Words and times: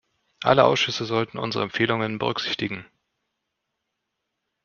Alle 0.43 0.63
Ausschüsse 0.63 1.05
sollten 1.05 1.37
unsere 1.37 1.63
Empfehlungen 1.63 2.17
berücksichtigen. 2.17 2.87